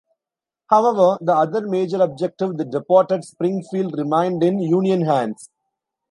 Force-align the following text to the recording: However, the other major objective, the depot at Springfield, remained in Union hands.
However, 0.71 1.19
the 1.21 1.35
other 1.35 1.61
major 1.67 2.01
objective, 2.01 2.57
the 2.57 2.65
depot 2.65 3.01
at 3.01 3.23
Springfield, 3.23 3.95
remained 3.99 4.41
in 4.41 4.57
Union 4.57 5.01
hands. 5.05 5.47